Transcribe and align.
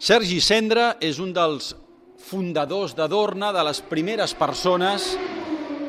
Sergi 0.00 0.38
Cendra 0.40 0.94
és 1.04 1.18
un 1.20 1.34
dels 1.36 1.74
fundadors 2.24 2.94
de 2.96 3.04
Dorna, 3.12 3.50
de 3.52 3.60
les 3.66 3.82
primeres 3.84 4.32
persones 4.32 5.10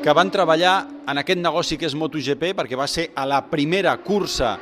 que 0.03 0.11
van 0.11 0.27
treballar 0.27 0.73
en 1.07 1.21
aquest 1.21 1.39
negoci 1.39 1.77
que 1.79 1.87
és 1.87 1.95
MotoGP, 1.95 2.49
perquè 2.57 2.75
va 2.75 2.89
ser 2.91 3.05
a 3.15 3.23
la 3.23 3.39
primera 3.47 3.93
cursa 4.03 4.57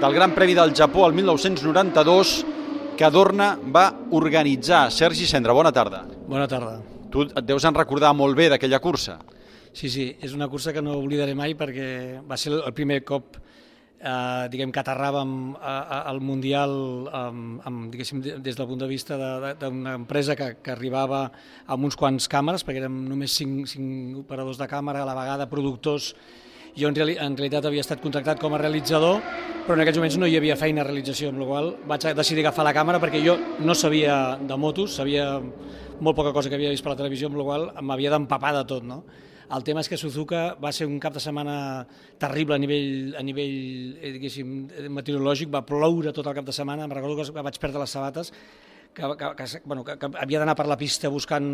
del 0.00 0.16
Gran 0.16 0.32
Premi 0.32 0.56
del 0.56 0.72
Japó 0.72 1.04
el 1.04 1.18
1992 1.20 2.32
que 2.96 3.10
Dorna 3.12 3.50
va 3.76 3.90
organitzar. 4.16 4.86
Sergi 4.88 5.28
Cendra, 5.28 5.52
bona 5.52 5.68
tarda. 5.68 6.06
Bona 6.24 6.48
tarda. 6.48 6.78
Tu 7.12 7.28
et 7.28 7.44
deus 7.44 7.68
en 7.68 7.76
recordar 7.76 8.14
molt 8.16 8.40
bé 8.40 8.48
d'aquella 8.54 8.80
cursa. 8.80 9.18
Sí, 9.76 9.92
sí, 9.92 10.14
és 10.16 10.32
una 10.32 10.48
cursa 10.48 10.72
que 10.72 10.80
no 10.80 10.96
oblidaré 10.96 11.36
mai 11.36 11.52
perquè 11.52 12.24
va 12.24 12.40
ser 12.40 12.56
el 12.56 12.72
primer 12.72 13.02
cop 13.04 13.36
eh, 14.04 14.46
diguem 14.52 14.72
que 14.72 14.82
aterràvem 14.82 15.34
al 15.64 16.20
Mundial 16.20 16.74
amb, 17.08 17.64
amb, 17.64 17.96
des 17.96 18.56
del 18.56 18.68
punt 18.68 18.84
de 18.84 18.88
vista 18.90 19.18
d'una 19.58 19.96
empresa 19.98 20.36
que, 20.36 20.54
que 20.62 20.74
arribava 20.74 21.26
amb 21.66 21.88
uns 21.88 21.96
quants 21.96 22.28
càmeres, 22.30 22.64
perquè 22.64 22.84
érem 22.84 23.04
només 23.08 23.34
cinc, 23.34 23.66
cinc 23.72 24.20
operadors 24.24 24.60
de 24.60 24.68
càmera, 24.70 25.02
a 25.02 25.08
la 25.08 25.16
vegada 25.16 25.48
productors 25.50 26.12
jo 26.74 26.88
en, 26.90 26.94
reali 26.94 27.14
en 27.22 27.36
realitat 27.38 27.68
havia 27.68 27.84
estat 27.84 28.00
contractat 28.02 28.40
com 28.42 28.54
a 28.54 28.58
realitzador, 28.58 29.20
però 29.64 29.76
en 29.76 29.84
aquells 29.84 30.00
moments 30.00 30.16
no 30.18 30.26
hi 30.26 30.34
havia 30.40 30.56
feina 30.58 30.82
a 30.82 30.88
realització, 30.88 31.30
amb 31.30 31.44
la 31.44 31.46
qual 31.46 31.70
vaig 31.86 32.08
decidir 32.18 32.42
agafar 32.42 32.66
la 32.66 32.74
càmera 32.74 33.00
perquè 33.02 33.22
jo 33.22 33.36
no 33.62 33.76
sabia 33.78 34.36
de 34.42 34.56
motos, 34.58 34.96
sabia 34.98 35.38
molt 35.38 36.18
poca 36.18 36.32
cosa 36.34 36.50
que 36.50 36.58
havia 36.58 36.72
vist 36.74 36.82
per 36.82 36.96
la 36.96 36.98
televisió, 36.98 37.30
amb 37.30 37.38
la 37.38 37.46
qual 37.46 37.68
m'havia 37.80 38.10
d'empapar 38.10 38.52
de 38.58 38.64
tot. 38.66 38.82
No? 38.82 39.04
El 39.52 39.64
tema 39.64 39.82
és 39.84 39.90
que 39.90 39.98
Suzuka 40.00 40.54
va 40.60 40.72
ser 40.72 40.86
un 40.88 40.96
cap 41.02 41.12
de 41.12 41.20
setmana 41.20 41.56
terrible 42.20 42.56
a 42.56 42.60
nivell, 42.60 43.14
a 43.18 43.22
nivell 43.26 43.98
eh, 44.00 44.88
meteorològic, 44.88 45.50
va 45.52 45.64
ploure 45.68 46.14
tot 46.16 46.26
el 46.30 46.38
cap 46.38 46.46
de 46.46 46.54
setmana, 46.56 46.86
em 46.86 46.94
recordo 46.94 47.18
que 47.20 47.44
vaig 47.44 47.58
perdre 47.60 47.82
les 47.82 47.92
sabates, 47.92 48.32
que, 48.94 49.02
que, 49.18 49.30
que, 49.36 49.60
bueno, 49.64 49.84
que, 49.84 49.98
que 49.98 50.10
havia 50.22 50.40
d'anar 50.40 50.56
per 50.56 50.68
la 50.70 50.78
pista 50.80 51.10
buscant 51.12 51.46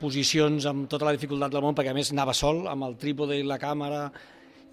posicions 0.00 0.66
amb 0.66 0.88
tota 0.90 1.06
la 1.06 1.14
dificultat 1.14 1.52
del 1.52 1.62
món, 1.62 1.76
perquè 1.76 1.92
a 1.92 1.96
més 1.96 2.10
anava 2.14 2.34
sol, 2.34 2.64
amb 2.72 2.88
el 2.88 2.96
trípode 2.98 3.38
i 3.38 3.46
la 3.46 3.60
càmera, 3.62 4.08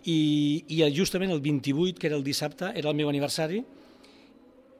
i, 0.07 0.63
i 0.71 0.81
justament 0.95 1.33
el 1.35 1.43
28, 1.43 1.99
que 1.99 2.07
era 2.09 2.17
el 2.17 2.23
dissabte, 2.23 2.71
era 2.73 2.89
el 2.89 2.97
meu 2.97 3.11
aniversari, 3.11 3.61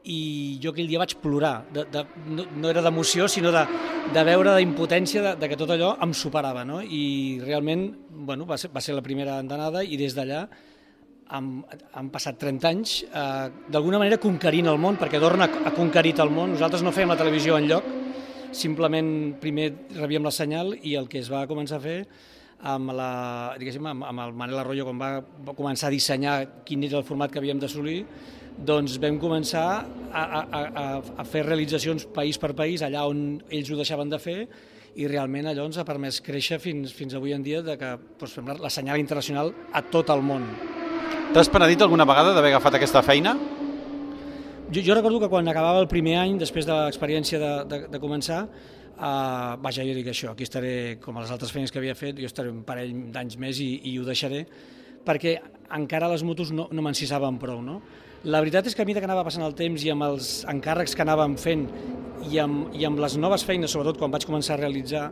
i 0.08 0.20
jo 0.64 0.72
aquell 0.72 0.88
dia 0.88 1.02
vaig 1.02 1.18
plorar, 1.22 1.66
de, 1.74 1.84
de, 1.92 2.04
no, 2.32 2.46
no 2.56 2.72
era 2.72 2.84
d'emoció, 2.86 3.28
sinó 3.32 3.52
de, 3.52 3.66
de 4.16 4.24
veure 4.28 4.56
d'impotència 4.56 5.24
de, 5.24 5.36
de 5.42 5.50
que 5.52 5.60
tot 5.60 5.74
allò 5.76 5.96
em 6.04 6.16
superava, 6.16 6.64
no? 6.68 6.80
i 6.82 7.40
realment 7.44 7.90
bueno, 8.10 8.48
va, 8.48 8.58
ser, 8.58 8.72
va 8.74 8.84
ser 8.84 8.96
la 8.96 9.04
primera 9.06 9.38
andanada 9.42 9.84
i 9.84 10.00
des 10.00 10.16
d'allà 10.16 10.46
han, 11.36 11.52
han 12.00 12.10
passat 12.14 12.40
30 12.40 12.70
anys, 12.70 12.96
eh, 13.08 13.50
d'alguna 13.68 14.00
manera 14.00 14.20
conquerint 14.22 14.72
el 14.72 14.80
món, 14.80 15.00
perquè 15.00 15.20
Dorna 15.20 15.50
ha 15.66 15.76
conquerit 15.76 16.24
el 16.24 16.32
món, 16.32 16.56
nosaltres 16.56 16.86
no 16.86 16.96
fèiem 16.96 17.12
la 17.12 17.20
televisió 17.20 17.58
en 17.60 17.68
lloc, 17.68 17.92
simplement 18.56 19.12
primer 19.42 19.70
rebíem 19.98 20.24
la 20.24 20.32
senyal 20.32 20.74
i 20.82 20.96
el 20.96 21.12
que 21.12 21.20
es 21.20 21.30
va 21.32 21.46
començar 21.50 21.82
a 21.82 21.84
fer 21.84 22.00
amb, 22.64 22.94
la, 22.96 23.12
amb, 23.54 24.08
amb 24.08 24.24
el 24.24 24.34
Manel 24.34 24.64
Arroyo, 24.64 24.88
quan 24.88 25.02
va, 25.02 25.54
començar 25.54 25.92
a 25.92 25.94
dissenyar 25.94 26.64
quin 26.66 26.88
era 26.88 27.02
el 27.02 27.06
format 27.08 27.32
que 27.32 27.42
havíem 27.42 27.60
d'assolir, 27.62 28.00
doncs 28.66 28.98
vam 29.02 29.20
començar 29.22 29.68
a, 30.12 30.24
a, 30.24 30.42
a, 30.42 30.86
a 31.22 31.26
fer 31.28 31.44
realitzacions 31.46 32.08
país 32.14 32.40
per 32.42 32.54
país, 32.58 32.82
allà 32.82 33.06
on 33.10 33.42
ells 33.50 33.70
ho 33.72 33.78
deixaven 33.78 34.10
de 34.10 34.20
fer, 34.22 34.40
i 34.98 35.06
realment 35.06 35.52
allò 35.52 35.68
ens 35.70 35.78
ha 35.78 35.86
permès 35.86 36.22
créixer 36.26 36.58
fins, 36.62 36.94
fins 36.96 37.14
avui 37.18 37.36
en 37.36 37.44
dia 37.46 37.62
de 37.62 37.78
que 37.78 37.92
doncs, 38.18 38.34
fem 38.34 38.48
la, 38.50 38.58
la 38.66 38.72
senyal 38.74 38.98
internacional 39.02 39.54
a 39.72 39.84
tot 39.86 40.10
el 40.14 40.26
món. 40.26 40.48
T'has 41.36 41.52
penedit 41.54 41.84
alguna 41.86 42.08
vegada 42.08 42.34
d'haver 42.34 42.56
agafat 42.56 42.80
aquesta 42.80 43.04
feina? 43.06 43.36
Jo, 44.72 44.82
jo 44.82 44.96
recordo 44.98 45.22
que 45.22 45.30
quan 45.32 45.48
acabava 45.48 45.84
el 45.84 45.88
primer 45.92 46.18
any, 46.24 46.40
després 46.42 46.66
de 46.66 46.74
l'experiència 46.74 47.40
de, 47.40 47.54
de, 47.70 47.86
de 47.94 48.04
començar, 48.04 48.48
Uh, 48.98 49.54
vaja, 49.62 49.84
jo 49.86 49.94
dic 49.94 50.08
això, 50.10 50.32
aquí 50.32 50.42
estaré 50.42 50.98
com 50.98 51.14
a 51.20 51.22
les 51.22 51.30
altres 51.30 51.52
feines 51.54 51.70
que 51.70 51.78
havia 51.78 51.94
fet, 51.94 52.18
jo 52.18 52.26
estaré 52.26 52.50
un 52.50 52.64
parell 52.66 52.96
d'anys 53.14 53.36
més 53.38 53.60
i, 53.62 53.68
i 53.86 53.92
ho 54.02 54.06
deixaré, 54.08 54.40
perquè 55.06 55.36
encara 55.78 56.10
les 56.10 56.24
motos 56.26 56.50
no, 56.50 56.66
no 56.74 56.82
m'encisaven 56.82 57.38
prou. 57.38 57.62
No? 57.62 57.76
La 58.26 58.40
veritat 58.42 58.66
és 58.66 58.74
que 58.74 58.82
a 58.82 58.86
mesura 58.88 59.04
que 59.04 59.06
anava 59.06 59.24
passant 59.28 59.44
el 59.46 59.54
temps 59.54 59.84
i 59.86 59.92
amb 59.94 60.04
els 60.08 60.42
encàrrecs 60.50 60.96
que 60.98 61.04
anàvem 61.04 61.36
fent 61.38 61.68
i 62.32 62.40
amb, 62.42 62.74
i 62.74 62.86
amb 62.88 62.98
les 62.98 63.14
noves 63.22 63.44
feines, 63.46 63.70
sobretot 63.70 64.00
quan 64.00 64.10
vaig 64.10 64.26
començar 64.26 64.56
a 64.56 64.62
realitzar, 64.64 65.04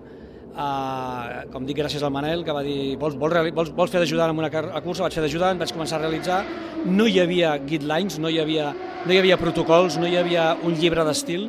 uh, 0.56 1.44
com 1.54 1.68
dic 1.70 1.78
gràcies 1.78 2.02
al 2.02 2.10
Manel, 2.16 2.42
que 2.44 2.56
va 2.56 2.64
dir 2.66 2.96
vols, 2.98 3.14
vols, 3.22 3.38
vols, 3.54 3.70
vols 3.78 3.94
fer 3.94 4.02
d'ajudant 4.02 4.34
en 4.34 4.42
una 4.42 4.50
cursa, 4.82 5.06
vaig 5.06 5.14
fer 5.14 5.26
d'ajudant, 5.28 5.62
vaig 5.62 5.76
començar 5.76 6.00
a 6.00 6.02
realitzar, 6.02 6.40
no 6.86 7.06
hi 7.06 7.22
havia 7.22 7.54
guidelines, 7.62 8.18
no 8.18 8.34
hi 8.34 8.42
havia, 8.42 8.72
no 9.06 9.14
hi 9.14 9.22
havia 9.22 9.38
protocols, 9.38 10.00
no 10.02 10.10
hi 10.10 10.18
havia 10.18 10.56
un 10.66 10.74
llibre 10.82 11.06
d'estil, 11.06 11.46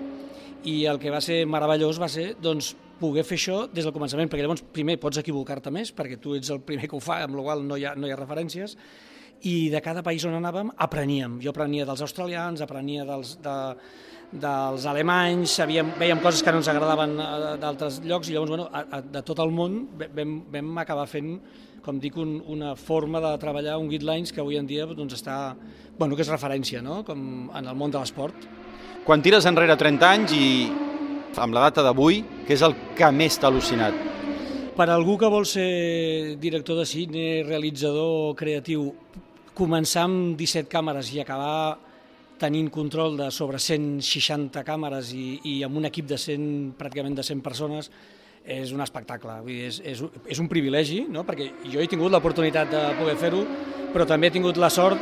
i 0.69 0.83
el 0.93 1.01
que 1.01 1.15
va 1.15 1.25
ser 1.25 1.47
meravellós 1.49 1.97
va 2.03 2.13
ser 2.13 2.35
doncs, 2.43 2.75
poder 3.01 3.25
fer 3.29 3.41
això 3.41 3.59
des 3.73 3.85
del 3.85 3.97
començament, 3.97 4.29
perquè 4.29 4.45
llavors 4.45 4.65
primer 4.77 5.01
pots 5.01 5.25
equivocar-te 5.25 5.73
més, 5.73 5.89
perquè 5.97 6.21
tu 6.21 6.37
ets 6.37 6.53
el 6.53 6.61
primer 6.69 6.89
que 6.89 6.97
ho 6.97 7.01
fa, 7.01 7.23
amb 7.25 7.41
la 7.41 7.49
qual 7.49 7.65
no 7.65 7.81
hi 7.81 7.89
ha, 7.89 7.97
no 7.97 8.09
hi 8.09 8.13
ha 8.13 8.21
referències, 8.21 8.77
i 9.43 9.69
de 9.71 9.81
cada 9.85 10.03
país 10.03 10.25
on 10.25 10.37
anàvem 10.39 10.73
apreníem. 10.77 11.39
Jo 11.43 11.53
aprenia 11.53 11.87
dels 11.87 12.03
australians, 12.03 12.63
aprenia 12.65 13.05
dels, 13.05 13.37
de, 13.45 13.57
dels 14.33 14.87
alemanys, 14.89 15.55
sabíem, 15.61 15.93
veiem 15.99 16.21
coses 16.23 16.43
que 16.43 16.53
no 16.53 16.63
ens 16.63 16.71
agradaven 16.73 17.15
eh, 17.21 17.55
d'altres 17.63 18.01
llocs, 18.05 18.31
i 18.31 18.35
llavors, 18.37 18.51
bueno, 18.55 18.69
a, 18.73 18.85
a, 18.99 19.01
de 19.01 19.23
tot 19.27 19.41
el 19.45 19.53
món 19.55 19.83
vam, 20.01 20.41
vam 20.53 20.83
acabar 20.83 21.07
fent, 21.11 21.37
com 21.87 22.01
dic, 22.03 22.17
un, 22.19 22.41
una 22.51 22.75
forma 22.75 23.21
de 23.23 23.37
treballar, 23.39 23.79
un 23.79 23.89
guidelines 23.93 24.33
que 24.35 24.43
avui 24.43 24.59
en 24.59 24.67
dia 24.67 24.89
doncs, 24.89 25.15
està, 25.21 25.55
bueno, 25.99 26.17
que 26.17 26.25
és 26.27 26.33
referència 26.33 26.83
no? 26.83 27.03
com 27.07 27.51
en 27.55 27.71
el 27.71 27.79
món 27.79 27.95
de 27.95 28.03
l'esport. 28.03 28.49
Quan 29.07 29.23
tires 29.23 29.47
enrere 29.47 29.77
30 29.79 30.09
anys 30.11 30.35
i 30.35 30.47
amb 31.39 31.55
la 31.55 31.69
data 31.69 31.85
d'avui, 31.87 32.25
què 32.47 32.57
és 32.57 32.65
el 32.67 32.75
que 32.97 33.11
més 33.15 33.39
t'ha 33.39 33.53
al·lucinat? 33.53 33.95
Per 34.77 34.89
algú 34.93 35.15
que 35.17 35.31
vol 35.33 35.47
ser 35.49 36.37
director 36.43 36.77
de 36.77 36.85
cine, 36.85 37.23
realitzador, 37.47 38.35
creatiu, 38.37 38.91
començar 39.57 40.05
amb 40.05 40.37
17 40.37 40.69
càmeres 40.69 41.09
i 41.15 41.23
acabar 41.23 41.79
tenint 42.37 42.69
control 42.69 43.17
de 43.17 43.31
sobre 43.33 43.59
160 43.63 44.61
càmeres 44.67 45.15
i, 45.17 45.41
i 45.49 45.55
amb 45.65 45.81
un 45.81 45.89
equip 45.89 46.09
de 46.11 46.19
100, 46.21 46.77
pràcticament 46.77 47.17
de 47.17 47.25
100 47.25 47.41
persones, 47.45 47.89
és 48.47 48.71
un 48.71 48.85
espectacle, 48.85 49.41
vull 49.43 49.57
dir, 49.57 49.71
és, 49.71 49.81
és, 49.83 50.03
és 50.37 50.41
un 50.43 50.47
privilegi, 50.51 51.01
no? 51.11 51.25
perquè 51.27 51.49
jo 51.73 51.81
he 51.81 51.89
tingut 51.91 52.13
l'oportunitat 52.13 52.71
de 52.71 52.83
poder 53.01 53.17
fer-ho, 53.19 53.41
però 53.95 54.07
també 54.07 54.29
he 54.29 54.37
tingut 54.37 54.61
la 54.61 54.71
sort 54.71 55.01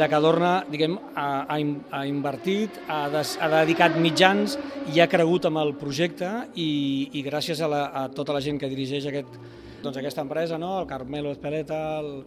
de 0.00 0.08
que 0.08 0.20
Dorna 0.22 0.54
diguem, 0.70 0.96
ha, 1.14 1.28
ha, 1.44 1.58
ha 1.98 2.02
invertit, 2.08 2.80
ha, 2.88 3.04
des, 3.12 3.36
ha 3.38 3.50
dedicat 3.52 3.98
mitjans 4.00 4.56
i 4.94 5.02
ha 5.02 5.10
cregut 5.10 5.46
amb 5.50 5.60
el 5.60 5.74
projecte 5.78 6.30
i, 6.56 7.10
i 7.12 7.24
gràcies 7.26 7.60
a, 7.60 7.68
la, 7.70 7.82
a 7.92 8.04
tota 8.14 8.34
la 8.34 8.42
gent 8.42 8.58
que 8.58 8.70
dirigeix 8.72 9.10
aquest, 9.10 9.36
doncs 9.82 9.98
aquesta 10.00 10.24
empresa, 10.24 10.58
no? 10.58 10.80
el 10.80 10.86
Carmelo 10.86 11.32
Espeleta, 11.32 11.98
el, 12.00 12.24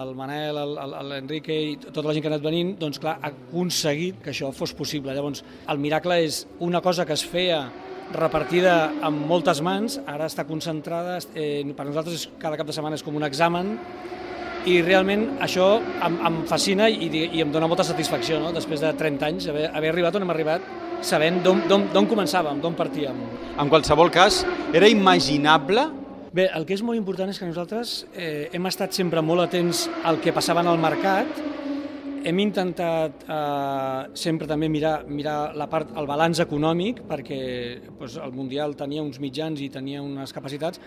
el 0.00 0.14
Manel, 0.18 0.58
l'Enrique 1.08 1.54
i 1.54 1.74
tota 1.80 2.06
la 2.06 2.14
gent 2.16 2.24
que 2.24 2.30
ha 2.30 2.34
anat 2.34 2.44
venint, 2.44 2.74
doncs 2.80 3.00
clar, 3.02 3.16
ha 3.20 3.32
aconseguit 3.32 4.20
que 4.24 4.32
això 4.34 4.52
fos 4.54 4.74
possible. 4.76 5.14
Llavors, 5.14 5.44
el 5.70 5.82
miracle 5.82 6.20
és 6.24 6.44
una 6.64 6.82
cosa 6.84 7.06
que 7.06 7.16
es 7.16 7.24
feia 7.26 7.66
repartida 8.14 8.76
amb 9.06 9.26
moltes 9.26 9.62
mans, 9.66 9.98
ara 10.06 10.28
està 10.30 10.46
concentrada, 10.46 11.18
eh, 11.34 11.64
per 11.76 11.86
nosaltres 11.88 12.28
cada 12.38 12.58
cap 12.58 12.68
de 12.68 12.74
setmana 12.74 12.98
és 12.98 13.02
com 13.02 13.16
un 13.18 13.26
examen 13.26 13.74
i 14.66 14.80
realment 14.82 15.36
això 15.42 15.76
em, 15.78 16.16
em 16.26 16.38
fascina 16.50 16.88
i, 16.90 17.06
i 17.06 17.42
em 17.42 17.52
dona 17.54 17.68
molta 17.70 17.86
satisfacció, 17.86 18.40
no? 18.42 18.52
després 18.54 18.82
de 18.82 18.92
30 18.98 19.28
anys, 19.28 19.46
haver, 19.50 19.68
haver 19.72 19.92
arribat 19.92 20.18
on 20.18 20.26
hem 20.26 20.34
arribat, 20.34 20.66
sabent 21.06 21.42
d'on 21.44 22.08
començàvem, 22.10 22.60
d'on 22.62 22.74
partíem. 22.78 23.18
En 23.60 23.70
qualsevol 23.70 24.10
cas, 24.10 24.42
era 24.74 24.88
imaginable 24.90 25.86
Bé, 26.36 26.50
el 26.52 26.66
que 26.68 26.74
és 26.76 26.82
molt 26.84 26.98
important 26.98 27.30
és 27.32 27.38
que 27.40 27.46
nosaltres 27.48 28.02
eh, 28.12 28.50
hem 28.52 28.66
estat 28.68 28.92
sempre 28.92 29.22
molt 29.24 29.46
atents 29.46 29.86
al 30.04 30.18
que 30.20 30.34
passava 30.36 30.60
en 30.60 30.68
el 30.68 30.76
mercat, 30.76 31.38
hem 32.28 32.42
intentat 32.42 33.22
eh, 33.24 34.02
sempre 34.20 34.48
també 34.50 34.68
mirar, 34.68 34.98
mirar 35.08 35.54
la 35.56 35.68
part, 35.72 35.94
el 35.96 36.08
balanç 36.10 36.42
econòmic, 36.44 37.00
perquè 37.08 37.38
doncs, 37.86 38.18
el 38.20 38.34
Mundial 38.36 38.76
tenia 38.76 39.04
uns 39.06 39.16
mitjans 39.22 39.62
i 39.64 39.70
tenia 39.72 40.02
unes 40.04 40.36
capacitats, 40.36 40.82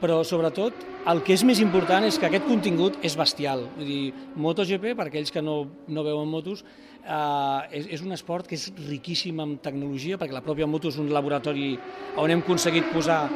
però 0.00 0.22
sobretot 0.24 0.86
el 1.12 1.20
que 1.26 1.36
és 1.36 1.44
més 1.44 1.60
important 1.60 2.06
és 2.08 2.16
que 2.16 2.30
aquest 2.30 2.48
contingut 2.48 2.96
és 3.04 3.18
bestial. 3.18 3.66
Vull 3.76 3.92
dir, 3.92 4.00
MotoGP, 4.40 4.94
per 4.96 5.10
aquells 5.10 5.34
que 5.34 5.44
no, 5.44 5.58
no 5.84 6.06
veuen 6.06 6.32
motos, 6.32 6.64
eh, 7.02 7.60
és, 7.82 7.92
és 7.98 8.06
un 8.08 8.16
esport 8.16 8.48
que 8.48 8.56
és 8.56 8.70
riquíssim 8.88 9.44
en 9.44 9.58
tecnologia, 9.60 10.16
perquè 10.16 10.38
la 10.38 10.44
pròpia 10.48 10.70
moto 10.70 10.88
és 10.88 10.96
un 10.96 11.12
laboratori 11.12 11.74
on 12.16 12.32
hem 12.32 12.46
aconseguit 12.46 12.88
posar 12.96 13.26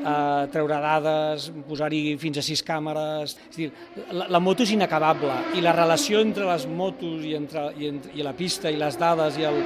eh, 0.00 0.46
treure 0.52 0.80
dades, 0.82 1.50
posar-hi 1.68 2.16
fins 2.20 2.40
a 2.40 2.44
sis 2.44 2.62
càmeres... 2.66 3.36
És 3.50 3.58
dir, 3.58 3.70
la, 4.12 4.28
la 4.36 4.42
moto 4.42 4.66
és 4.66 4.74
inacabable 4.76 5.36
i 5.56 5.64
la 5.64 5.74
relació 5.76 6.22
entre 6.24 6.48
les 6.48 6.66
motos 6.66 7.24
i, 7.26 7.34
entre, 7.38 7.68
i, 7.78 7.90
entre, 7.94 8.14
i 8.16 8.26
la 8.26 8.34
pista 8.36 8.72
i 8.72 8.80
les 8.80 8.98
dades 9.00 9.38
i 9.40 9.46
el, 9.48 9.60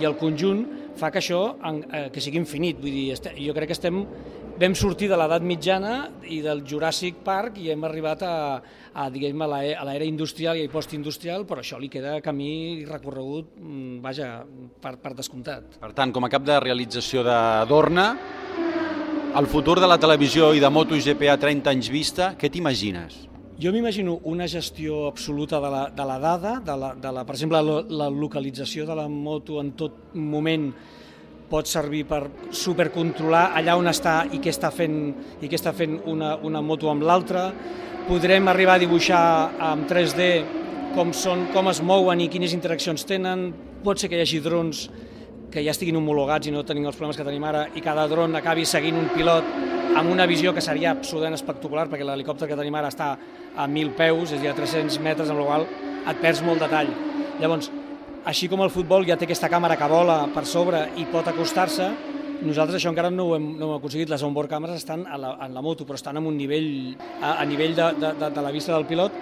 i 0.00 0.08
el 0.08 0.16
conjunt 0.20 0.64
fa 0.98 1.10
que 1.10 1.22
això 1.22 1.42
en, 1.64 1.82
eh, 1.90 2.06
que 2.12 2.20
sigui 2.20 2.40
infinit. 2.40 2.80
Vull 2.80 2.94
dir, 2.94 3.10
este, 3.16 3.34
jo 3.38 3.54
crec 3.56 3.72
que 3.72 3.78
estem 3.78 4.04
vam 4.60 4.74
sortir 4.76 5.08
de 5.10 5.16
l'edat 5.18 5.42
mitjana 5.42 5.94
i 6.28 6.38
del 6.44 6.62
Jurassic 6.68 7.22
Park 7.24 7.56
i 7.58 7.70
hem 7.72 7.84
arribat 7.88 8.22
a, 8.26 8.34
a, 8.92 9.08
diguem, 9.10 9.40
a 9.42 9.48
l'era 9.48 10.06
industrial 10.06 10.60
i 10.60 10.68
postindustrial, 10.72 11.46
però 11.48 11.64
això 11.64 11.80
li 11.80 11.90
queda 11.92 12.18
camí 12.24 12.84
recorregut, 12.88 13.56
mm, 13.58 13.98
vaja, 14.04 14.28
per, 14.82 14.96
per 15.02 15.14
descomptat. 15.18 15.80
Per 15.82 15.92
tant, 15.96 16.12
com 16.14 16.28
a 16.28 16.30
cap 16.32 16.44
de 16.46 16.60
realització 16.62 17.24
de 17.26 17.38
Dorna, 17.70 18.12
el 19.32 19.46
futur 19.46 19.80
de 19.80 19.88
la 19.88 19.96
televisió 19.96 20.50
i 20.52 20.60
de 20.60 20.68
MotoGP 20.68 21.22
a 21.32 21.38
30 21.40 21.70
anys 21.72 21.88
vista, 21.88 22.32
què 22.36 22.50
t'imagines? 22.52 23.14
Jo 23.62 23.70
m'imagino 23.72 24.18
una 24.28 24.48
gestió 24.50 25.06
absoluta 25.06 25.60
de 25.62 25.70
la, 25.72 25.82
de 25.88 26.04
la 26.04 26.18
dada, 26.20 26.52
de 26.60 26.74
la, 26.76 26.90
de 26.98 27.12
la, 27.16 27.22
per 27.24 27.36
exemple, 27.36 27.60
la, 27.64 27.78
la 28.02 28.08
localització 28.12 28.84
de 28.84 28.96
la 28.98 29.06
moto 29.08 29.60
en 29.62 29.70
tot 29.78 30.12
moment 30.18 30.66
pot 31.48 31.68
servir 31.68 32.02
per 32.08 32.26
supercontrolar 32.52 33.52
allà 33.56 33.76
on 33.78 33.88
està 33.88 34.22
i 34.32 34.40
què 34.42 34.52
està 34.52 34.72
fent, 34.72 34.98
i 35.40 35.48
què 35.48 35.56
està 35.56 35.72
fent 35.76 35.98
una, 36.12 36.34
una 36.44 36.60
moto 36.64 36.90
amb 36.92 37.04
l'altra. 37.04 37.46
Podrem 38.08 38.48
arribar 38.52 38.76
a 38.76 38.82
dibuixar 38.82 39.22
amb 39.72 39.88
3D 39.88 40.28
com, 40.96 41.12
són, 41.16 41.46
com 41.54 41.72
es 41.72 41.80
mouen 41.84 42.20
i 42.20 42.28
quines 42.32 42.52
interaccions 42.56 43.04
tenen. 43.08 43.48
Pot 43.84 44.00
ser 44.00 44.12
que 44.12 44.20
hi 44.20 44.26
hagi 44.26 44.42
drons 44.44 44.86
que 45.52 45.62
ja 45.64 45.74
estiguin 45.74 45.98
homologats 46.00 46.48
i 46.48 46.54
no 46.54 46.64
tenim 46.64 46.86
els 46.88 46.96
problemes 46.96 47.18
que 47.20 47.26
tenim 47.26 47.44
ara 47.44 47.66
i 47.76 47.82
cada 47.84 48.06
dron 48.08 48.34
acabi 48.38 48.64
seguint 48.66 48.96
un 48.96 49.10
pilot 49.12 49.52
amb 50.00 50.08
una 50.08 50.24
visió 50.26 50.54
que 50.56 50.64
seria 50.64 50.94
absolutament 50.94 51.36
espectacular 51.36 51.84
perquè 51.92 52.06
l'helicòpter 52.08 52.48
que 52.48 52.56
tenim 52.56 52.78
ara 52.80 52.88
està 52.88 53.12
a 53.12 53.66
1.000 53.68 53.92
peus, 53.98 54.32
és 54.32 54.38
a 54.38 54.40
dir, 54.40 54.48
a 54.48 54.56
300 54.56 54.96
metres, 55.04 55.28
amb 55.28 55.42
la 55.42 55.48
qual 55.50 55.66
et 56.08 56.22
perds 56.22 56.40
molt 56.46 56.64
detall. 56.64 56.88
Llavors, 57.40 57.68
així 58.24 58.48
com 58.48 58.62
el 58.64 58.72
futbol 58.72 59.04
ja 59.04 59.18
té 59.20 59.28
aquesta 59.28 59.50
càmera 59.52 59.76
que 59.76 59.90
vola 59.92 60.22
per 60.32 60.46
sobre 60.48 60.86
i 60.96 61.04
pot 61.12 61.28
acostar-se, 61.28 61.90
nosaltres 62.42 62.80
això 62.80 62.90
encara 62.90 63.10
no 63.12 63.28
ho 63.28 63.36
hem, 63.36 63.52
no 63.58 63.68
ho 63.68 63.74
hem 63.74 63.80
aconseguit. 63.82 64.10
Les 64.10 64.24
onboard 64.26 64.50
càmeres 64.50 64.80
estan 64.80 65.04
a 65.06 65.18
la, 65.20 65.36
en 65.44 65.52
la 65.54 65.62
moto, 65.62 65.86
però 65.86 65.98
estan 65.98 66.18
en 66.18 66.26
un 66.26 66.36
nivell, 66.38 66.96
a, 67.20 67.36
a 67.36 67.44
nivell 67.46 67.76
de, 67.76 67.92
de, 68.00 68.12
de, 68.18 68.30
de 68.34 68.42
la 68.42 68.50
vista 68.54 68.74
del 68.74 68.88
pilot. 68.88 69.20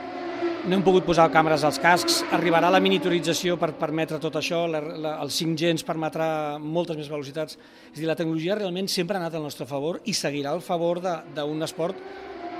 No 0.68 0.76
hem 0.76 0.82
pogut 0.84 1.06
posar 1.08 1.24
càmeres 1.32 1.62
als 1.64 1.78
cascs, 1.80 2.18
arribarà 2.36 2.68
la 2.68 2.82
miniaturització 2.84 3.54
per 3.56 3.70
permetre 3.80 4.18
tot 4.20 4.34
això, 4.36 4.66
la, 4.68 4.82
la, 4.82 5.12
el 5.24 5.30
5G 5.32 5.70
ens 5.72 5.84
permetrà 5.88 6.58
moltes 6.60 6.98
més 6.98 7.08
velocitats. 7.08 7.56
És 7.88 7.96
dir, 7.96 8.04
la 8.10 8.16
tecnologia 8.18 8.58
realment 8.58 8.90
sempre 8.92 9.16
ha 9.16 9.22
anat 9.22 9.38
al 9.38 9.46
nostre 9.46 9.64
favor 9.70 10.02
i 10.04 10.12
seguirà 10.12 10.52
al 10.52 10.60
favor 10.60 11.00
d'un 11.00 11.64
esport 11.64 11.96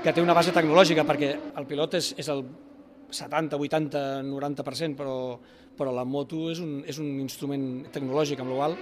que 0.01 0.15
té 0.15 0.25
una 0.25 0.33
base 0.33 0.49
tecnològica, 0.55 1.05
perquè 1.05 1.31
el 1.61 1.69
pilot 1.69 1.99
és, 2.01 2.09
és 2.17 2.31
el 2.33 2.41
70, 3.13 3.61
80, 3.69 4.03
90%, 4.31 4.97
però, 4.97 5.15
però 5.77 5.93
la 5.93 6.07
moto 6.07 6.47
és 6.49 6.63
un, 6.63 6.79
és 6.89 6.97
un 6.97 7.13
instrument 7.21 7.69
tecnològic, 7.93 8.41
amb 8.41 8.55
la 8.55 8.61
qual 8.63 8.77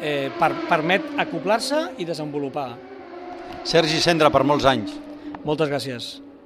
eh, 0.00 0.32
per, 0.40 0.54
permet 0.72 1.12
acoplar-se 1.20 1.90
i 2.00 2.08
desenvolupar. 2.08 2.70
Sergi 3.68 4.00
Cendra, 4.00 4.32
per 4.32 4.46
molts 4.48 4.64
anys. 4.64 4.96
Moltes 5.44 5.68
gràcies. 5.68 6.14